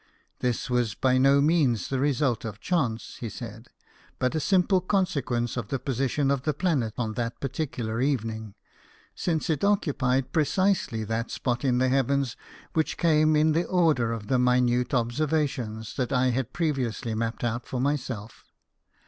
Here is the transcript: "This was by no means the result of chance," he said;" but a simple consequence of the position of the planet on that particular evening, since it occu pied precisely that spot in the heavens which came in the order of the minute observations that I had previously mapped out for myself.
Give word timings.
"This 0.39 0.67
was 0.67 0.95
by 0.95 1.19
no 1.19 1.41
means 1.41 1.89
the 1.89 1.99
result 1.99 2.43
of 2.43 2.59
chance," 2.59 3.17
he 3.17 3.29
said;" 3.29 3.67
but 4.17 4.33
a 4.33 4.39
simple 4.39 4.81
consequence 4.81 5.57
of 5.57 5.67
the 5.67 5.77
position 5.77 6.31
of 6.31 6.41
the 6.41 6.55
planet 6.55 6.95
on 6.97 7.13
that 7.13 7.39
particular 7.39 8.01
evening, 8.01 8.55
since 9.13 9.47
it 9.47 9.59
occu 9.61 9.95
pied 9.95 10.31
precisely 10.33 11.03
that 11.03 11.29
spot 11.29 11.63
in 11.63 11.77
the 11.77 11.87
heavens 11.89 12.35
which 12.73 12.97
came 12.97 13.35
in 13.35 13.51
the 13.51 13.65
order 13.67 14.11
of 14.11 14.25
the 14.25 14.39
minute 14.39 14.91
observations 14.95 15.95
that 15.97 16.11
I 16.11 16.29
had 16.31 16.51
previously 16.51 17.13
mapped 17.13 17.43
out 17.43 17.67
for 17.67 17.79
myself. 17.79 18.45